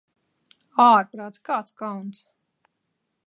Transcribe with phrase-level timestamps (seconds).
[0.85, 2.25] Ārprāts, kāds kauns!